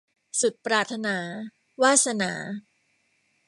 [0.41, 1.17] สุดปรารถนา-
[1.81, 2.31] วาสนา